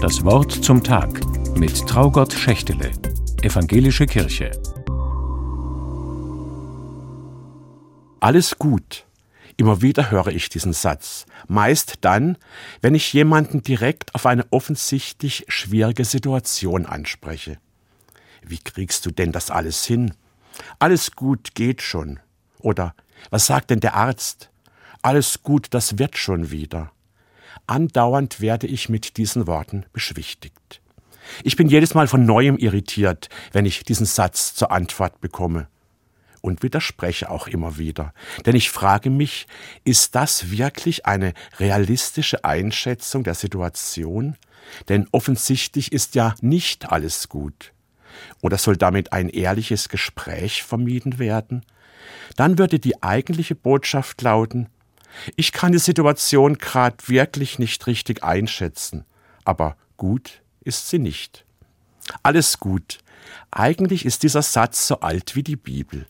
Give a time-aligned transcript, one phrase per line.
[0.00, 1.20] Das Wort zum Tag
[1.56, 2.92] mit Traugott Schächtele,
[3.40, 4.50] Evangelische Kirche.
[8.20, 9.06] Alles gut.
[9.56, 11.24] Immer wieder höre ich diesen Satz.
[11.48, 12.36] Meist dann,
[12.82, 17.56] wenn ich jemanden direkt auf eine offensichtlich schwierige Situation anspreche.
[18.42, 20.12] Wie kriegst du denn das alles hin?
[20.78, 22.20] Alles gut geht schon.
[22.58, 22.94] Oder
[23.30, 24.50] was sagt denn der Arzt?
[25.00, 26.92] Alles gut, das wird schon wieder.
[27.66, 30.80] Andauernd werde ich mit diesen Worten beschwichtigt.
[31.42, 35.68] Ich bin jedes Mal von neuem irritiert, wenn ich diesen Satz zur Antwort bekomme.
[36.40, 38.14] Und widerspreche auch immer wieder.
[38.44, 39.48] Denn ich frage mich,
[39.82, 44.36] ist das wirklich eine realistische Einschätzung der Situation?
[44.88, 47.72] Denn offensichtlich ist ja nicht alles gut.
[48.42, 51.64] Oder soll damit ein ehrliches Gespräch vermieden werden?
[52.36, 54.68] Dann würde die eigentliche Botschaft lauten,
[55.36, 59.04] ich kann die Situation grad wirklich nicht richtig einschätzen,
[59.44, 61.44] aber gut ist sie nicht.
[62.22, 62.98] Alles gut.
[63.50, 66.06] Eigentlich ist dieser Satz so alt wie die Bibel.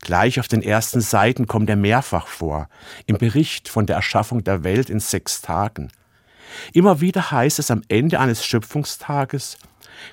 [0.00, 2.68] Gleich auf den ersten Seiten kommt er mehrfach vor,
[3.06, 5.90] im Bericht von der Erschaffung der Welt in sechs Tagen.
[6.72, 9.58] Immer wieder heißt es am Ende eines Schöpfungstages,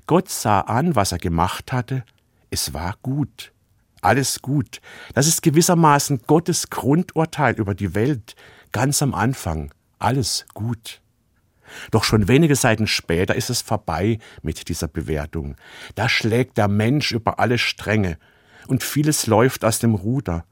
[0.08, 2.04] Gott sah an, was er gemacht hatte,
[2.50, 3.52] es war gut
[4.06, 4.82] alles gut.
[5.14, 8.36] Das ist gewissermaßen Gottes Grundurteil über die Welt,
[8.72, 9.74] ganz am Anfang.
[10.00, 11.02] Alles gut.
[11.92, 15.56] Doch schon wenige Seiten später ist es vorbei mit dieser Bewertung.
[15.96, 18.18] Da schlägt der Mensch über alle Stränge
[18.68, 20.46] und vieles läuft aus dem Ruder.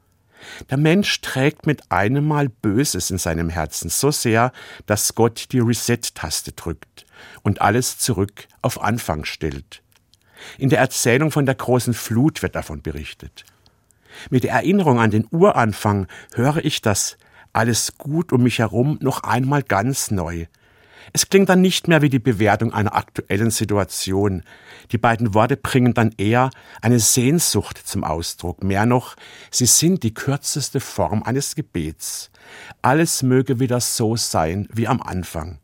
[0.69, 4.51] Der Mensch trägt mit einem Mal Böses in seinem Herzen so sehr,
[4.87, 7.05] dass Gott die Reset-Taste drückt
[7.43, 9.83] und alles zurück auf Anfang stellt.
[10.57, 13.45] In der Erzählung von der großen Flut wird davon berichtet.
[14.29, 17.17] Mit der Erinnerung an den Uranfang höre ich das
[17.51, 20.45] alles gut um mich herum noch einmal ganz neu.
[21.11, 24.43] Es klingt dann nicht mehr wie die Bewertung einer aktuellen Situation.
[24.91, 26.49] Die beiden Worte bringen dann eher
[26.81, 28.63] eine Sehnsucht zum Ausdruck.
[28.63, 29.15] Mehr noch,
[29.51, 32.31] sie sind die kürzeste Form eines Gebets.
[32.81, 35.59] Alles möge wieder so sein wie am Anfang.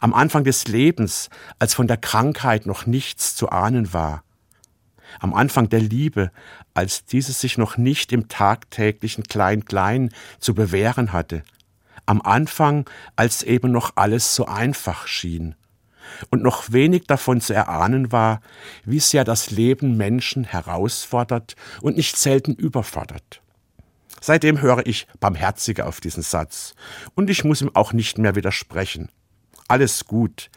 [0.00, 4.22] Am Anfang des Lebens, als von der Krankheit noch nichts zu ahnen war.
[5.20, 6.30] Am Anfang der Liebe,
[6.74, 11.42] als diese sich noch nicht im tagtäglichen Klein-Klein zu bewähren hatte.
[12.06, 15.54] Am Anfang, als eben noch alles so einfach schien
[16.30, 18.40] und noch wenig davon zu erahnen war,
[18.84, 23.42] wie sehr das Leben Menschen herausfordert und nicht selten überfordert.
[24.20, 26.74] Seitdem höre ich barmherziger auf diesen Satz,
[27.14, 29.10] und ich muss ihm auch nicht mehr widersprechen
[29.68, 30.50] alles gut.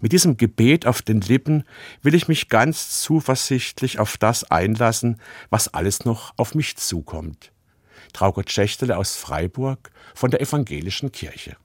[0.00, 1.64] Mit diesem Gebet auf den Lippen
[2.02, 5.20] will ich mich ganz zuversichtlich auf das einlassen,
[5.50, 7.52] was alles noch auf mich zukommt.
[8.12, 11.56] Traugott Schächtele aus Freiburg von der Evangelischen Kirche.